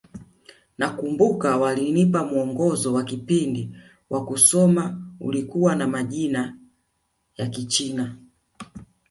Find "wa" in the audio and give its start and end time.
2.93-3.03, 4.09-4.25